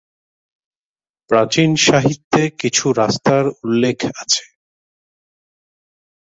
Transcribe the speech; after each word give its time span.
প্রাচীন 1.31 1.69
সাহিত্যে 1.85 2.43
কিছু 2.61 2.85
রাস্তার 2.93 3.43
উল্লেখ 3.63 3.97
আছে। 4.21 4.43